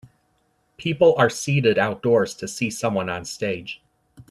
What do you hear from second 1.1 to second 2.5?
are seated outdoors to